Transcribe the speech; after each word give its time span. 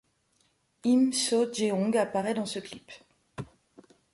Im 0.83 1.11
Soo-jeong 1.13 1.95
apparaît 1.95 2.33
dans 2.33 2.47
ce 2.47 2.57
clip. 2.57 2.91